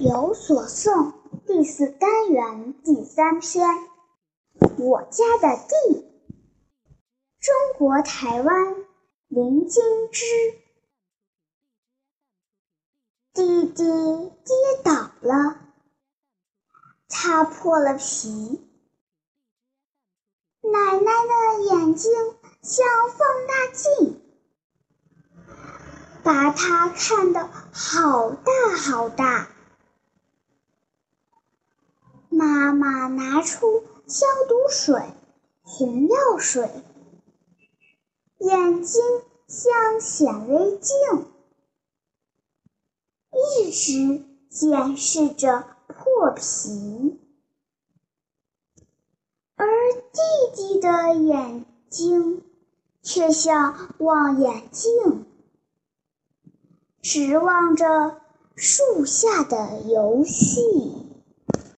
[0.00, 1.12] 有所诵
[1.46, 3.68] 第四单元第三篇，
[4.78, 6.04] 我家的地，
[7.38, 8.74] 中国台湾
[9.28, 10.24] 林金枝。
[13.32, 15.58] 弟弟跌倒了，
[17.08, 18.60] 擦破了皮，
[20.62, 22.12] 奶奶的眼睛
[22.62, 22.86] 像
[23.16, 24.20] 放大镜。
[26.24, 29.50] 把它看得好大好大。
[32.44, 35.00] 妈妈拿出消毒水、
[35.62, 36.68] 红药水，
[38.38, 39.02] 眼睛
[39.48, 40.94] 像显微镜，
[43.32, 47.18] 一直检视着破皮，
[49.56, 49.66] 而
[50.12, 50.20] 弟
[50.54, 52.44] 弟的眼睛
[53.02, 55.24] 却像望远镜。
[57.00, 58.20] 指望着
[58.54, 61.03] 树下的游戏。